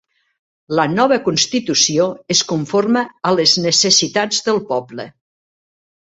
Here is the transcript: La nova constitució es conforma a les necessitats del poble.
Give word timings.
La 0.77 0.83
nova 0.91 1.17
constitució 1.25 2.07
es 2.35 2.41
conforma 2.51 3.03
a 3.31 3.33
les 3.41 3.53
necessitats 3.65 4.41
del 4.49 4.63
poble. 4.71 5.05